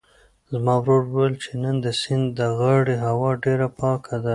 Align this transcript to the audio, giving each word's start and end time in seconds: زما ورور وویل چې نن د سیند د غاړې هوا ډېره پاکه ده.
زما 0.51 0.75
ورور 0.81 1.01
وویل 1.07 1.33
چې 1.43 1.51
نن 1.63 1.75
د 1.85 1.87
سیند 2.01 2.25
د 2.39 2.39
غاړې 2.59 2.95
هوا 3.05 3.29
ډېره 3.43 3.67
پاکه 3.79 4.15
ده. 4.23 4.29